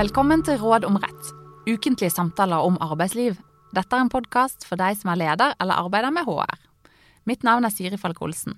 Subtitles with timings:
[0.00, 1.26] Velkommen til Råd om rett,
[1.68, 3.34] ukentlige samtaler om arbeidsliv.
[3.76, 6.56] Dette er en podkast for deg som er leder eller arbeider med HR.
[7.28, 8.54] Mitt navn er Siri Falk Olsen.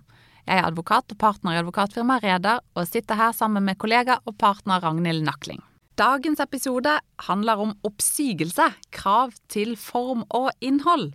[0.46, 4.36] Jeg er advokat og partner i advokatfirmaet Reder, og sitter her sammen med kollega og
[4.38, 5.58] partner Ragnhild Nakling.
[5.98, 6.94] Dagens episode
[7.26, 11.10] handler om oppsigelse, krav til form og innhold.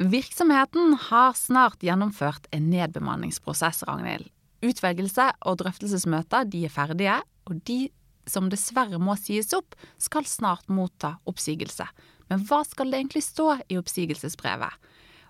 [0.00, 4.30] Virksomheten har snart gjennomført en nedbemanningsprosess, Ragnhild.
[4.64, 7.82] Utvelgelse og drøftelsesmøter de er ferdige, og de
[8.28, 11.86] som dessverre må sies opp, skal snart motta oppsigelse.
[12.30, 14.88] Men hva skal det egentlig stå i oppsigelsesbrevet?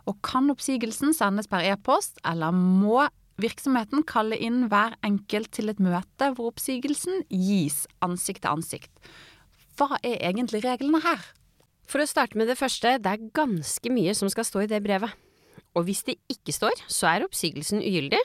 [0.08, 3.06] Og kan oppsigelsen sendes per e-post, eller må
[3.40, 8.92] virksomheten kalle inn hver enkelt til et møte hvor oppsigelsen gis ansikt til ansikt?
[9.78, 11.22] Hva er egentlig reglene her?
[11.90, 14.82] For å starte med det første, det er ganske mye som skal stå i det
[14.84, 15.14] brevet.
[15.78, 18.20] Og hvis det ikke står, så er oppsigelsen ugyldig.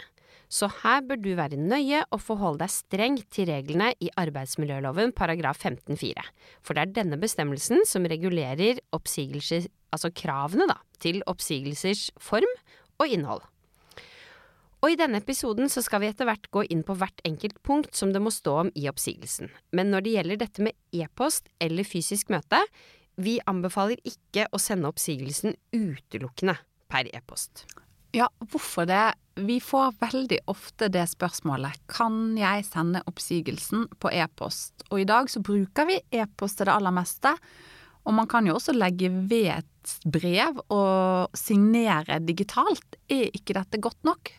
[0.52, 5.64] Så her bør du være nøye og forholde deg strengt til reglene i arbeidsmiljøloven paragraf
[5.64, 6.22] 15-4.
[6.62, 12.52] For det er denne bestemmelsen som regulerer altså kravene da, til oppsigelsers form
[13.02, 13.44] og innhold.
[14.86, 17.96] Og i denne episoden så skal vi etter hvert gå inn på hvert enkelt punkt
[17.98, 19.50] som det må stå om i oppsigelsen.
[19.74, 22.60] Men når det gjelder dette med e-post eller fysisk møte,
[23.18, 26.60] vi anbefaler ikke å sende oppsigelsen utelukkende
[26.92, 27.66] per e-post.
[28.16, 29.14] Ja, hvorfor det?
[29.36, 31.82] Vi får veldig ofte det spørsmålet.
[31.92, 34.86] Kan jeg sende oppsigelsen på e-post?
[34.88, 37.34] Og i dag så bruker vi e-post til det aller meste.
[38.08, 42.96] Og man kan jo også legge ved et brev og signere digitalt.
[43.12, 44.32] Er ikke dette godt nok?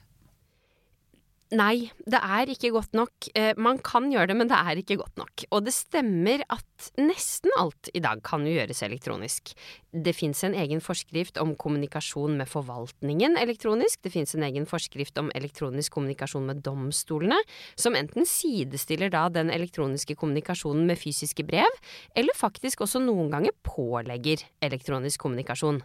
[1.55, 3.29] Nei, det er ikke godt nok.
[3.39, 5.45] Eh, man kan gjøre det, men det er ikke godt nok.
[5.55, 9.53] Og det stemmer at nesten alt i dag kan jo gjøres elektronisk.
[9.95, 14.03] Det fins en egen forskrift om kommunikasjon med forvaltningen elektronisk.
[14.03, 17.39] Det fins en egen forskrift om elektronisk kommunikasjon med domstolene,
[17.79, 21.79] som enten sidestiller da den elektroniske kommunikasjonen med fysiske brev,
[22.19, 25.79] eller faktisk også noen ganger pålegger elektronisk kommunikasjon.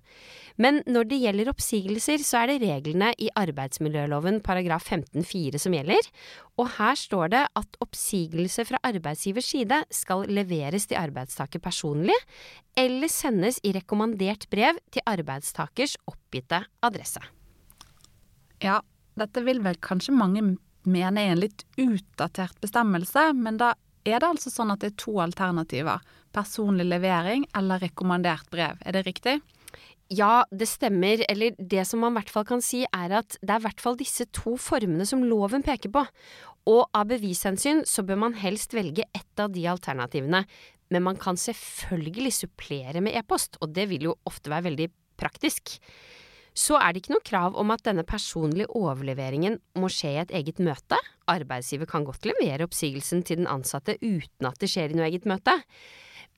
[0.59, 6.09] Men når det gjelder oppsigelser, så er det reglene i arbeidsmiljøloven paragraf 15-4 som gjelder,
[6.59, 12.17] og her står det at oppsigelse fra arbeidsgivers side skal leveres til arbeidstaker personlig,
[12.77, 17.23] eller sendes i rekommandert brev til arbeidstakers oppgitte adresse.
[18.61, 18.81] Ja,
[19.17, 20.43] dette vil vel kanskje mange
[20.87, 23.73] mene er en litt utdatert bestemmelse, men da
[24.05, 26.01] er det altså sånn at det er to alternativer.
[26.33, 29.39] Personlig levering eller rekommandert brev, er det riktig?
[30.11, 31.23] Ja, det stemmer.
[31.31, 33.83] Eller det som man i hvert fall kan si, er at det er i hvert
[33.83, 36.03] fall disse to formene som loven peker på.
[36.69, 40.43] Og av bevishensyn så bør man helst velge ett av de alternativene.
[40.91, 44.89] Men man kan selvfølgelig supplere med e-post, og det vil jo ofte være veldig
[45.21, 45.77] praktisk.
[46.51, 50.33] Så er det ikke noe krav om at denne personlige overleveringen må skje i et
[50.41, 50.99] eget møte.
[51.31, 55.29] Arbeidsgiver kan godt levere oppsigelsen til den ansatte uten at det skjer i noe eget
[55.29, 55.55] møte.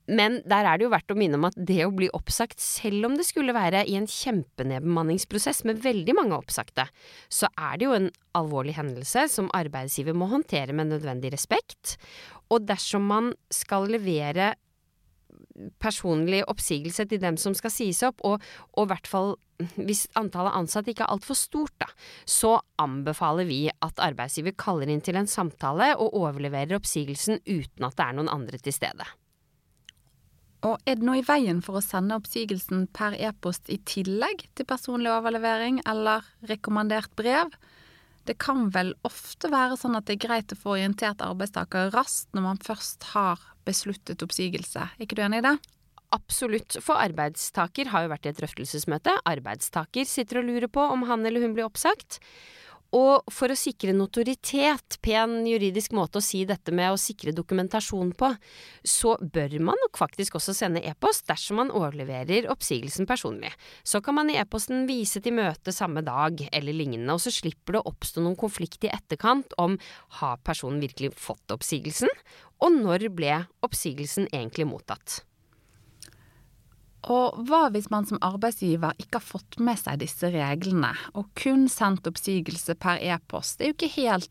[0.06, 3.08] Men der er det jo verdt å minne om at det å bli oppsagt, selv
[3.08, 6.86] om det skulle være i en kjempenedbemanningsprosess med veldig mange oppsagte,
[7.32, 11.96] så er det jo en alvorlig hendelse som arbeidsgiver må håndtere med nødvendig respekt.
[12.52, 14.52] Og dersom man skal levere
[15.82, 19.34] personlig oppsigelse til dem som skal sies opp, og i hvert fall
[19.78, 21.86] hvis antallet ansatte ikke er altfor stort, da,
[22.26, 27.94] så anbefaler vi at arbeidsgiver kaller inn til en samtale og overleverer oppsigelsen uten at
[27.98, 29.06] det er noen andre til stede.
[30.64, 34.68] Og er det noe i veien for å sende oppsigelsen per e-post i tillegg til
[34.68, 37.52] personlig overlevering eller rekommandert brev?
[38.24, 42.32] Det kan vel ofte være sånn at det er greit å få orientert arbeidstaker raskt
[42.32, 44.88] når man først har besluttet oppsigelse.
[44.88, 45.54] Er ikke du enig i det?
[46.14, 49.18] Absolutt, for arbeidstaker har jo vært i et drøftelsesmøte.
[49.28, 52.22] Arbeidstaker sitter og lurer på om han eller hun blir oppsagt.
[52.94, 58.12] Og for å sikre notoritet, pen juridisk måte å si dette med å sikre dokumentasjon
[58.14, 58.30] på,
[58.86, 63.50] så bør man nok faktisk også sende e-post dersom man overleverer oppsigelsen personlig.
[63.82, 67.78] Så kan man i e-posten vise til møte samme dag eller lignende, og så slipper
[67.78, 69.78] det å oppstå noen konflikt i etterkant om
[70.20, 72.10] har personen virkelig fått oppsigelsen,
[72.62, 75.24] og når ble oppsigelsen egentlig mottatt.
[77.12, 81.66] Og hva hvis man som arbeidsgiver ikke har fått med seg disse reglene, og kun
[81.68, 83.58] sendt oppsigelse per e-post?
[83.58, 84.30] Det er jo ikke helt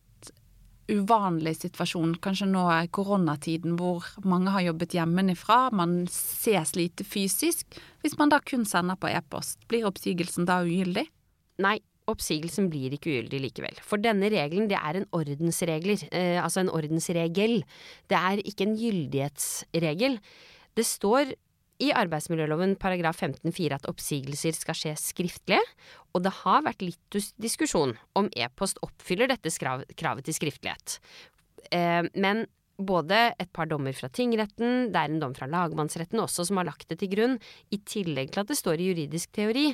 [0.92, 7.80] uvanlig situasjon, kanskje nå i koronatiden hvor mange har jobbet hjemmefra, man ses lite fysisk.
[8.04, 11.06] Hvis man da kun sender på e-post, blir oppsigelsen da ugyldig?
[11.64, 11.78] Nei,
[12.12, 13.80] oppsigelsen blir ikke ugyldig likevel.
[13.86, 17.62] For denne regelen, det er en ordensregler, eh, altså en ordensregel.
[18.12, 20.20] Det er ikke en gyldighetsregel.
[20.76, 21.36] Det står
[21.84, 25.60] i arbeidsmiljøloven paragraf 15-4 at oppsigelser skal skje skriftlig,
[26.14, 31.00] og det har vært litt diskusjon om e-post oppfyller dette kravet til skriftlighet.
[31.74, 32.46] Eh, men
[32.78, 36.70] både et par dommer fra tingretten, det er en dom fra lagmannsretten også som har
[36.72, 37.38] lagt det til grunn,
[37.74, 39.70] i tillegg til at det står i juridisk teori,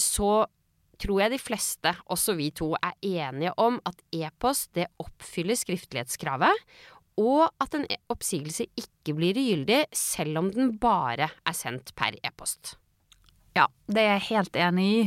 [0.00, 0.46] så
[1.00, 6.64] tror jeg de fleste, også vi to, er enige om at e-post det oppfyller skriftlighetskravet,
[7.20, 12.76] og at en oppsigelse ikke blir ugyldig selv om den bare er sendt per e-post.
[13.56, 15.02] Ja, det er jeg helt enig i.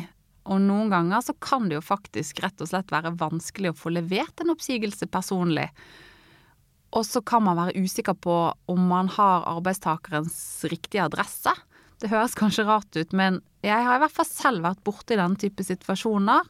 [0.51, 3.93] Og noen ganger så kan det jo faktisk rett og slett være vanskelig å få
[3.95, 5.69] levert en oppsigelse personlig.
[6.93, 8.35] Og så kan man være usikker på
[8.69, 10.35] om man har arbeidstakerens
[10.69, 11.53] riktige adresse.
[12.03, 15.39] Det høres kanskje rart ut, men jeg har i hvert fall selv vært borti denne
[15.39, 16.43] type situasjoner.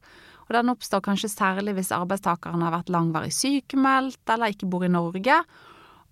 [0.54, 4.90] Og den oppstår kanskje særlig hvis arbeidstakeren har vært langvarig sykemeldt eller ikke bor i
[4.94, 5.40] Norge.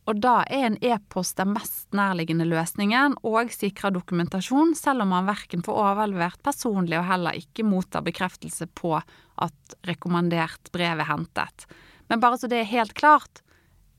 [0.09, 5.29] Og da er en e-post den mest nærliggende løsningen og sikrer dokumentasjon, selv om man
[5.29, 11.67] verken får overlevert personlig og heller ikke mottar bekreftelse på at rekommandert brev er hentet.
[12.09, 13.43] Men bare så det er helt klart,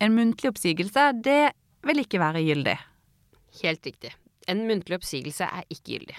[0.02, 1.52] en muntlig oppsigelse, det
[1.86, 2.74] vil ikke være gyldig.
[3.62, 4.10] Helt riktig.
[4.50, 6.18] En muntlig oppsigelse er ikke gyldig.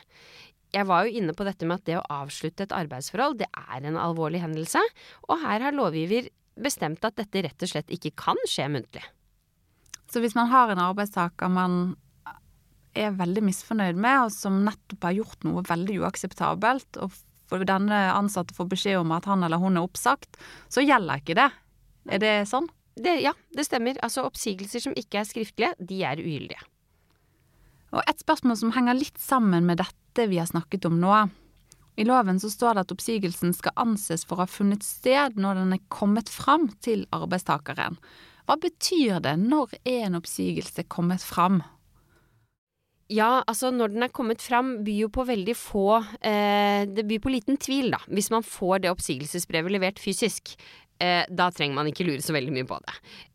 [0.73, 3.85] Jeg var jo inne på dette med at det å avslutte et arbeidsforhold, det er
[3.85, 4.81] en alvorlig hendelse,
[5.29, 9.03] og her har lovgiver bestemt at dette rett og slett ikke kan skje muntlig.
[10.09, 11.95] Så hvis man har en arbeidstaker man
[12.93, 18.55] er veldig misfornøyd med, og som nettopp har gjort noe veldig uakseptabelt, og denne ansatte
[18.57, 20.37] får beskjed om at han eller hun er oppsagt,
[20.73, 21.49] så gjelder ikke det.
[22.13, 22.69] Er det sånn?
[22.93, 23.97] Det, ja, det stemmer.
[24.05, 26.61] Altså oppsigelser som ikke er skriftlige, de er ugyldige.
[27.93, 31.13] Og et spørsmål som henger litt sammen med dette vi har snakket om nå.
[31.93, 35.61] I loven så står det at oppsigelsen skal anses for å ha funnet sted når
[35.61, 37.99] den er kommet fram til arbeidstakeren.
[38.49, 39.37] Hva betyr det?
[39.39, 41.61] Når er en oppsigelse kommet fram?
[43.13, 45.87] Ja, altså når den er kommet fram, byr jo på veldig få
[46.23, 50.55] eh, Det byr på liten tvil, da, hvis man får det oppsigelsesbrevet levert fysisk.
[51.03, 52.93] Eh, da trenger man ikke lure så veldig mye på det.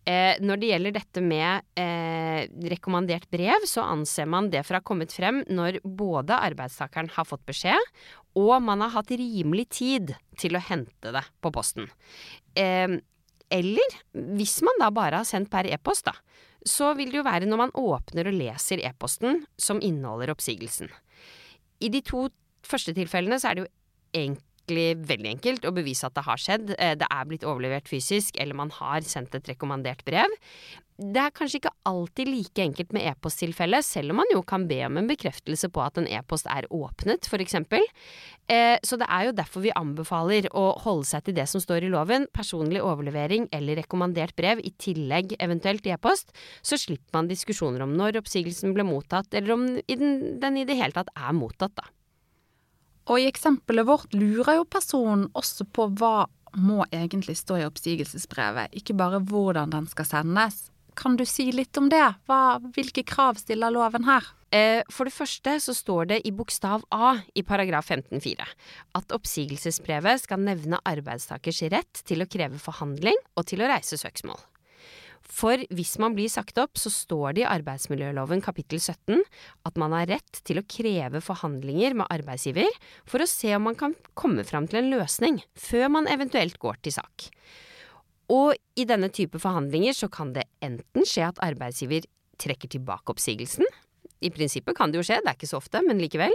[0.09, 4.81] Eh, når det gjelder dette med eh, rekommandert brev, så anser man det for å
[4.81, 7.93] ha kommet frem når både arbeidstakeren har fått beskjed,
[8.39, 11.91] og man har hatt rimelig tid til å hente det på posten.
[12.57, 12.97] Eh,
[13.53, 14.01] eller
[14.39, 16.17] hvis man da bare har sendt per e-post, da,
[16.65, 20.91] så vil det jo være når man åpner og leser e-posten som inneholder oppsigelsen.
[21.85, 22.29] I de to
[22.67, 23.73] første tilfellene så er det jo
[24.69, 26.75] egentlig veldig enkelt å bevise at det har skjedd.
[26.79, 30.29] Eh, det er blitt overlevert fysisk, eller man har sendt et rekommandert brev.
[30.99, 34.81] Det er kanskje ikke alltid like enkelt med e-posttilfellet, selv om man jo kan be
[34.83, 37.85] om en bekreftelse på at en e-post er åpnet, eksempel.
[38.51, 41.87] Eh, så det er jo derfor vi anbefaler å holde seg til det som står
[41.87, 47.87] i loven, personlig overlevering eller rekommandert brev, i tillegg eventuelt e-post, så slipper man diskusjoner
[47.87, 51.87] om når oppsigelsen ble mottatt, eller om den i det hele tatt er mottatt, da.
[53.09, 56.29] Og i eksempelet vårt lurer jo personen også på hva
[56.59, 60.69] må egentlig stå i oppsigelsesbrevet, ikke bare hvordan den skal sendes.
[60.99, 62.03] Kan du si litt om det?
[62.27, 64.27] Hva, hvilke krav stiller loven her?
[64.51, 68.47] Eh, for det første så står det i bokstav A i paragraf 15-4
[68.97, 74.41] at oppsigelsesbrevet skal nevne arbeidstakers rett til å kreve forhandling og til å reise søksmål.
[75.29, 79.21] For hvis man blir sagt opp, så står det i arbeidsmiljøloven kapittel 17
[79.69, 82.71] at man har rett til å kreve forhandlinger med arbeidsgiver
[83.09, 86.81] for å se om man kan komme fram til en løsning, før man eventuelt går
[86.83, 87.29] til sak.
[88.33, 92.09] Og i denne type forhandlinger så kan det enten skje at arbeidsgiver
[92.41, 93.69] trekker tilbake oppsigelsen.
[94.19, 96.35] I prinsippet kan det jo skje, det er ikke så ofte, men likevel.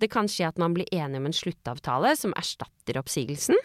[0.00, 3.56] Det kan skje at man blir enig om en sluttavtale som erstatter oppsigelsen.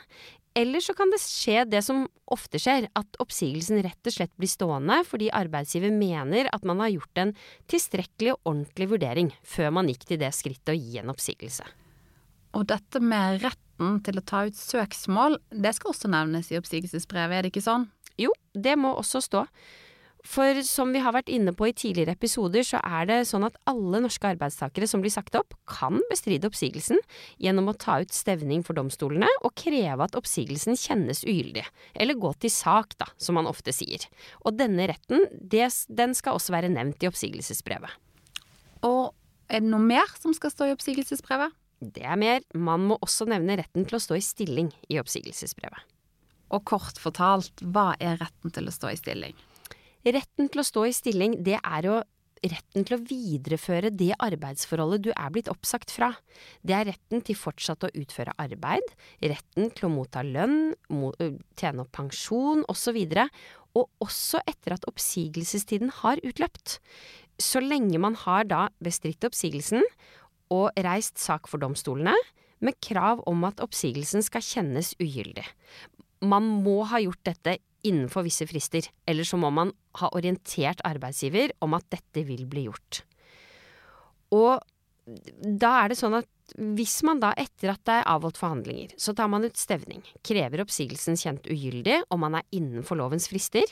[0.58, 4.50] Eller så kan det skje det som ofte skjer, at oppsigelsen rett og slett blir
[4.50, 7.34] stående fordi arbeidsgiver mener at man har gjort en
[7.70, 11.68] tilstrekkelig og ordentlig vurdering før man gikk til det skrittet å gi en oppsigelse.
[12.58, 17.38] Og dette med retten til å ta ut søksmål, det skal også nevnes i oppsigelsesbrevet,
[17.38, 17.86] er det ikke sånn?
[18.18, 19.46] Jo, det må også stå.
[20.28, 23.56] For som vi har vært inne på i tidligere episoder, så er det sånn at
[23.70, 27.00] alle norske arbeidstakere som blir sagt opp, kan bestride oppsigelsen
[27.44, 31.64] gjennom å ta ut stevning for domstolene og kreve at oppsigelsen kjennes ugyldig,
[31.96, 34.04] eller gå til sak, da, som man ofte sier.
[34.44, 37.96] Og denne retten, det, den skal også være nevnt i oppsigelsesbrevet.
[38.88, 39.14] Og
[39.48, 41.56] er det noe mer som skal stå i oppsigelsesbrevet?
[41.80, 42.44] Det er mer.
[42.58, 45.94] Man må også nevne retten til å stå i stilling i oppsigelsesbrevet.
[46.52, 49.47] Og kort fortalt, hva er retten til å stå i stilling?
[50.08, 51.98] Retten til å stå i stilling, det er jo
[52.46, 56.12] retten til å videreføre det arbeidsforholdet du er blitt oppsagt fra.
[56.62, 58.86] Det er retten til fortsatt å utføre arbeid,
[59.26, 60.76] retten til å motta lønn,
[61.58, 63.02] tjene opp pensjon osv.,
[63.78, 66.80] og også etter at oppsigelsestiden har utløpt.
[67.38, 69.84] Så lenge man har da bestridt oppsigelsen
[70.54, 72.16] og reist sak for domstolene,
[72.58, 75.46] med krav om at oppsigelsen skal kjennes ugyldig.
[76.26, 81.56] Man må ha gjort dette innenfor visse frister, eller så må man ha orientert arbeidsgiver
[81.66, 83.04] om at dette vil bli gjort.
[84.36, 84.60] Og
[85.08, 89.14] da er det sånn at hvis man da etter at det er avholdt forhandlinger, så
[89.16, 93.68] tar man ut stevning, krever oppsigelsen kjent ugyldig og man er innenfor lovens frister,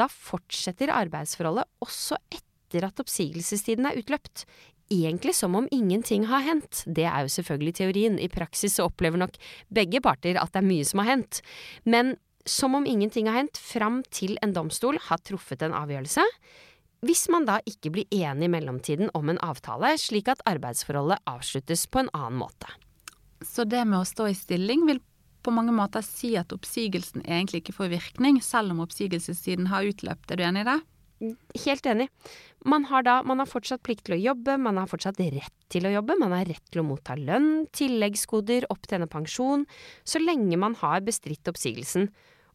[0.00, 4.46] da fortsetter arbeidsforholdet også etter at oppsigelsestiden er utløpt.
[4.92, 6.82] Egentlig som om ingenting har hendt.
[6.84, 8.18] Det er jo selvfølgelig teorien.
[8.20, 9.38] I praksis så opplever nok
[9.72, 11.40] begge parter at det er mye som har hendt.
[11.88, 16.24] Men som om ingenting har hendt fram til en domstol har truffet en avgjørelse
[17.04, 21.84] hvis man da ikke blir enig i mellomtiden om en avtale, slik at arbeidsforholdet avsluttes
[21.92, 22.70] på en annen måte.
[23.44, 25.02] Så det med å stå i stilling vil
[25.44, 30.32] på mange måter si at oppsigelsen egentlig ikke får virkning, selv om oppsigelsestiden har utløpt.
[30.32, 30.78] Er du enig i det?
[31.66, 32.08] Helt enig.
[32.64, 35.84] Man har da man har fortsatt plikt til å jobbe, man har fortsatt rett til
[35.84, 39.68] å jobbe, man har rett til å motta lønn, tilleggsgoder, opptjene pensjon,
[40.08, 42.08] så lenge man har bestridt oppsigelsen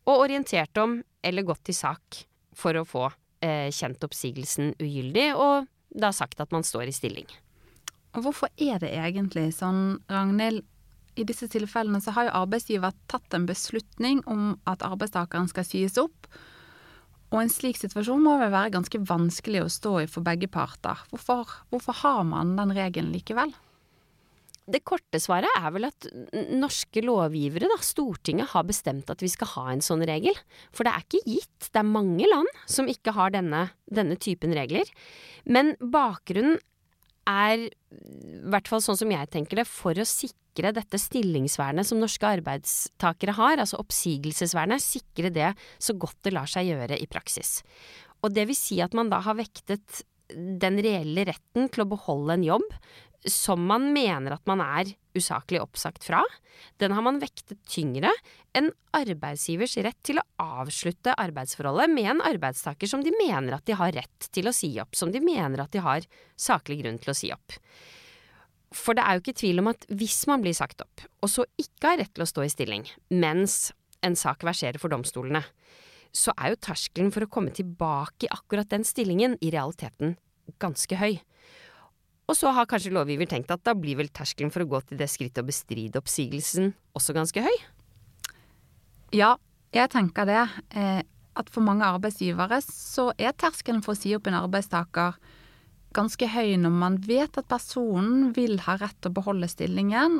[0.09, 2.23] og orientert om eller gått til sak
[2.57, 3.05] for å få
[3.45, 7.29] eh, kjent oppsigelsen ugyldig, og da sagt at man står i stilling.
[8.17, 10.65] Og hvorfor er det egentlig sånn, Ragnhild?
[11.19, 15.97] I disse tilfellene så har jo arbeidsgiver tatt en beslutning om at arbeidstakeren skal sies
[15.99, 16.29] opp.
[17.29, 21.01] Og en slik situasjon må vel være ganske vanskelig å stå i for begge parter.
[21.11, 23.51] Hvorfor, hvorfor har man den regelen likevel?
[24.69, 26.07] Det korte svaret er vel at
[26.53, 30.35] norske lovgivere, da, Stortinget, har bestemt at vi skal ha en sånn regel.
[30.75, 31.69] For det er ikke gitt.
[31.69, 34.89] Det er mange land som ikke har denne, denne typen regler.
[35.49, 36.59] Men bakgrunnen
[37.29, 42.01] er, i hvert fall sånn som jeg tenker det, for å sikre dette stillingsvernet som
[42.01, 47.59] norske arbeidstakere har, altså oppsigelsesvernet, sikre det så godt det lar seg gjøre i praksis.
[48.25, 52.35] Og det vil si at man da har vektet den reelle retten til å beholde
[52.35, 52.65] en jobb
[53.27, 56.21] som man mener at man er usaklig oppsagt fra,
[56.79, 58.11] den har man vektet tyngre
[58.55, 60.25] enn arbeidsgivers rett til å
[60.61, 64.71] avslutte arbeidsforholdet med en arbeidstaker som de mener at de har rett til å si
[64.81, 66.07] opp, som de mener at de har
[66.39, 67.59] saklig grunn til å si opp.
[68.75, 71.45] For det er jo ikke tvil om at hvis man blir sagt opp, og så
[71.59, 73.71] ikke har rett til å stå i stilling, mens
[74.05, 75.41] en sak verserer for domstolene,
[76.15, 80.15] så er jo terskelen for å komme tilbake i akkurat den stillingen i realiteten
[80.61, 81.19] ganske høy.
[82.29, 84.99] Og så har kanskje lovgiver tenkt at da blir vel terskelen for å gå til
[84.99, 87.55] det skrittet å bestride oppsigelsen også ganske høy?
[89.17, 89.33] Ja,
[89.73, 90.43] jeg tenker det.
[90.77, 91.01] Eh,
[91.39, 95.17] at for mange arbeidsgivere så er terskelen for å si opp en arbeidstaker
[95.95, 100.19] ganske høy når man vet at personen vil ha rett til å beholde stillingen,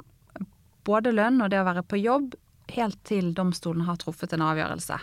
[0.88, 2.34] både lønn og det å være på jobb,
[2.74, 4.98] helt til domstolen har truffet en avgjørelse.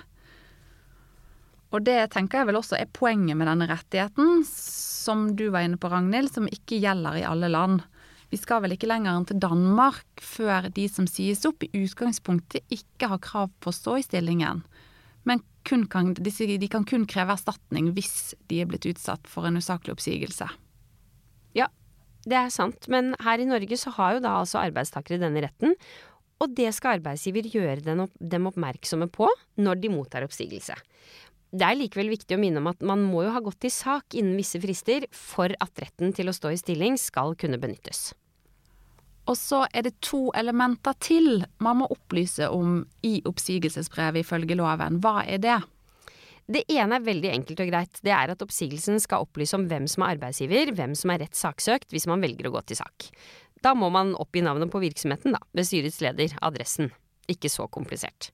[1.74, 5.78] Og det tenker jeg vel også er poenget med denne rettigheten, som du var inne
[5.80, 7.82] på, Ragnhild, som ikke gjelder i alle land.
[8.30, 12.64] Vi skal vel ikke lenger enn til Danmark før de som sies opp, i utgangspunktet
[12.74, 14.64] ikke har krav på å stå i stillingen.
[15.26, 19.96] Men kan, de kan kun kreve erstatning hvis de er blitt utsatt for en usaklig
[19.96, 20.46] oppsigelse.
[21.58, 21.66] Ja,
[22.26, 22.86] det er sant.
[22.92, 25.74] Men her i Norge så har jo da altså arbeidstakere denne retten.
[26.42, 29.28] Og det skal arbeidsgiver gjøre dem oppmerksomme på
[29.62, 30.76] når de mottar oppsigelse.
[31.54, 34.16] Det er likevel viktig å minne om at man må jo ha gått til sak
[34.18, 38.10] innen visse frister for at retten til å stå i stilling skal kunne benyttes.
[39.26, 45.00] Og så er det to elementer til man må opplyse om i oppsigelsesbrevet ifølge loven.
[45.02, 45.56] Hva er det?
[46.46, 47.98] Det ene er veldig enkelt og greit.
[48.06, 51.34] Det er at oppsigelsen skal opplyse om hvem som er arbeidsgiver, hvem som er rett
[51.34, 53.08] saksøkt hvis man velger å gå til sak.
[53.66, 56.92] Da må man oppgi navnet på virksomheten, da, ved styrets leder, adressen
[57.30, 58.30] ikke så komplisert.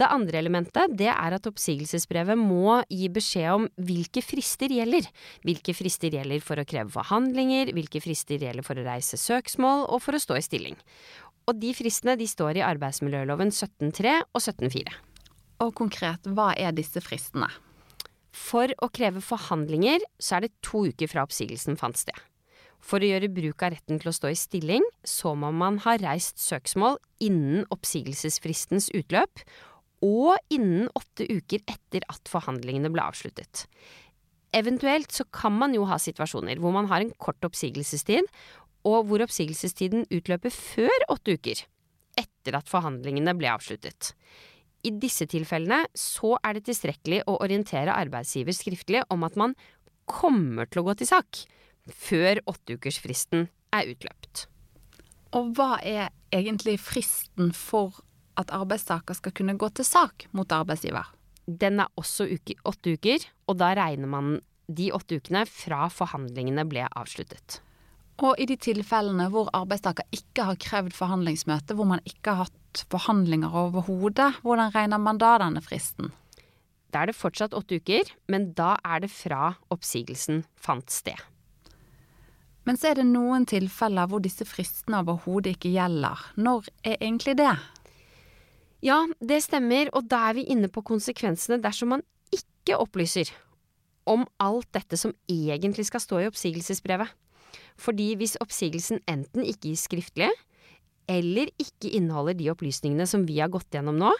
[0.00, 5.08] Det andre elementet det er at oppsigelsesbrevet må gi beskjed om hvilke frister gjelder.
[5.46, 10.02] Hvilke frister gjelder for å kreve forhandlinger, hvilke frister gjelder for å reise søksmål og
[10.04, 10.78] for å stå i stilling.
[11.48, 14.94] Og de fristene de står i arbeidsmiljøloven 17.3 og 17.4.
[15.64, 17.50] Og konkret, hva er disse fristene?
[18.34, 22.16] For å kreve forhandlinger så er det to uker fra oppsigelsen fant sted.
[22.84, 25.96] For å gjøre bruk av retten til å stå i stilling, så må man ha
[26.02, 29.40] reist søksmål innen oppsigelsesfristens utløp,
[30.04, 33.64] og innen åtte uker etter at forhandlingene ble avsluttet.
[34.54, 38.28] Eventuelt så kan man jo ha situasjoner hvor man har en kort oppsigelsestid,
[38.84, 41.64] og hvor oppsigelsestiden utløper før åtte uker,
[42.20, 44.12] etter at forhandlingene ble avsluttet.
[44.84, 49.56] I disse tilfellene så er det tilstrekkelig å orientere arbeidsgiver skriftlig om at man
[50.04, 51.46] kommer til å gå til sak
[51.90, 54.46] før åtteukersfristen er utløpt.
[55.34, 58.00] Og hva er egentlig fristen for
[58.40, 61.10] at arbeidstaker skal kunne gå til sak mot arbeidsgiver?
[61.46, 66.64] Den er også uke, åtte uker, og da regner man de åtte ukene fra forhandlingene
[66.68, 67.60] ble avsluttet.
[68.22, 72.84] Og i de tilfellene hvor arbeidstaker ikke har krevd forhandlingsmøte, hvor man ikke har hatt
[72.90, 76.12] forhandlinger overhodet, hvordan regner man da denne fristen?
[76.94, 81.18] Da er det fortsatt åtte uker, men da er det fra oppsigelsen fant sted.
[82.64, 86.20] Men så er det noen tilfeller hvor disse fristene overhodet ikke gjelder.
[86.40, 87.52] Når er egentlig det?
[88.84, 92.04] Ja, det stemmer, og da er vi inne på konsekvensene dersom man
[92.34, 93.30] ikke opplyser
[94.08, 97.12] om alt dette som egentlig skal stå i oppsigelsesbrevet.
[97.80, 100.28] Fordi hvis oppsigelsen enten ikke gis skriftlig,
[101.10, 104.12] eller ikke inneholder de opplysningene som vi har gått gjennom nå,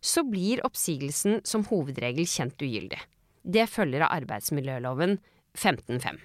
[0.00, 3.00] så blir oppsigelsen som hovedregel kjent ugyldig.
[3.44, 5.18] Det følger av arbeidsmiljøloven
[5.56, 6.20] 15.5.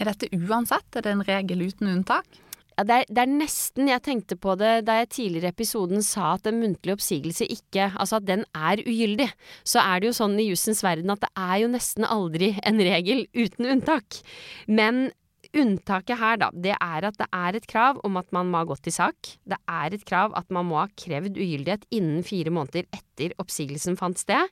[0.00, 0.88] Er dette uansett?
[0.96, 2.40] Er det en regel uten unntak?
[2.78, 6.00] Ja, det, er, det er nesten jeg tenkte på det da jeg tidligere i episoden
[6.06, 9.28] sa at en muntlig oppsigelse ikke Altså at den er ugyldig.
[9.68, 12.80] Så er det jo sånn i jussens verden at det er jo nesten aldri en
[12.80, 14.22] regel uten unntak.
[14.66, 15.10] Men
[15.50, 18.68] Unntaket her, da, det er at det er et krav om at man må ha
[18.68, 19.32] gått til sak.
[19.50, 23.98] Det er et krav at man må ha krevd ugyldighet innen fire måneder etter oppsigelsen
[23.98, 24.46] fant sted.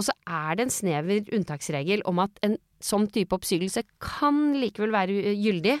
[0.00, 4.94] Og så er det en snever unntaksregel om at en sånn type oppsigelse kan likevel
[4.94, 5.76] være gyldig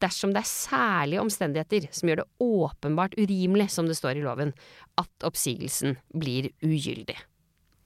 [0.00, 4.54] dersom det er særlige omstendigheter som gjør det åpenbart urimelig, som det står i loven,
[4.96, 7.18] at oppsigelsen blir ugyldig.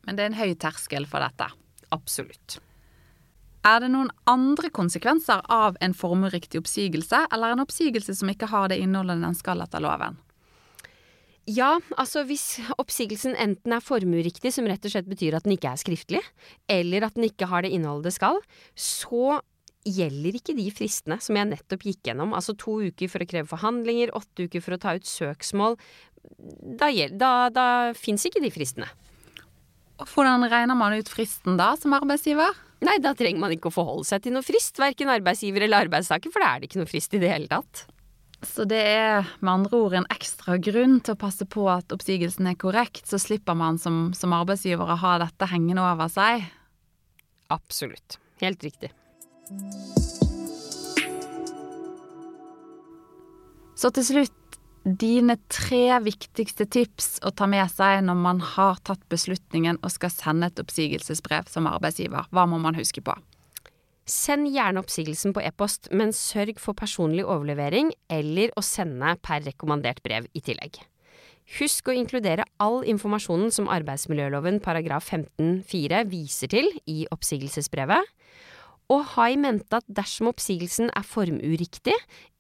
[0.07, 1.51] Men det er en høy terskel for dette?
[1.91, 2.61] Absolutt.
[3.67, 8.71] Er det noen andre konsekvenser av en formuriktig oppsigelse, eller en oppsigelse som ikke har
[8.71, 10.19] det innholdet den skal etter loven?
[11.50, 15.72] Ja, altså hvis oppsigelsen enten er formueriktig, som rett og slett betyr at den ikke
[15.72, 16.20] er skriftlig,
[16.70, 18.38] eller at den ikke har det innholdet det skal,
[18.78, 19.40] så
[19.82, 22.34] gjelder ikke de fristene som jeg nettopp gikk gjennom.
[22.38, 25.75] Altså to uker for å kreve forhandlinger, åtte uker for å ta ut søksmål.
[26.78, 27.66] Da, da, da
[27.99, 28.87] fins ikke de fristene.
[30.02, 32.54] Hvordan regner man ut fristen da, som arbeidsgiver?
[32.87, 36.30] Nei, da trenger man ikke å forholde seg til noe frist, verken arbeidsgiver eller arbeidstaker,
[36.34, 37.84] for da er det ikke noe frist i det hele tatt.
[38.42, 42.49] Så det er med andre ord en ekstra grunn til å passe på at oppsigelsen
[42.50, 46.48] er korrekt, så slipper man som, som arbeidsgiver å ha dette hengende over seg?
[47.55, 48.18] Absolutt.
[48.42, 48.90] Helt riktig.
[53.78, 54.38] Så til slutt
[54.83, 60.11] dine tre viktigste tips å ta med seg når man har tatt beslutningen og skal
[60.11, 62.26] sende et oppsigelsesbrev som arbeidsgiver.
[62.35, 63.14] Hva må man huske på?
[64.09, 70.03] Send gjerne oppsigelsen på e-post, men sørg for personlig overlevering eller å sende per rekommandert
[70.03, 70.81] brev i tillegg.
[71.59, 78.11] Husk å inkludere all informasjonen som arbeidsmiljøloven paragraf 15-4 viser til i oppsigelsesbrevet.
[78.93, 81.97] Og ha i mente at dersom oppsigelsen er formuriktig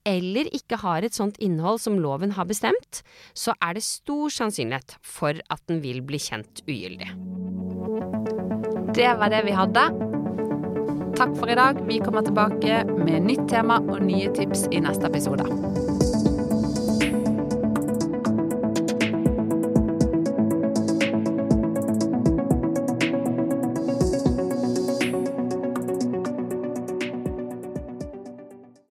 [0.08, 3.04] eller ikke har et sånt innhold som loven har bestemt,
[3.38, 7.12] så er det stor sannsynlighet for at den vil bli kjent ugyldig.
[8.98, 10.11] Det var det vi hadde.
[11.22, 11.76] Takk for i dag.
[11.86, 15.46] Vi kommer tilbake med nytt tema og nye tips i neste episode.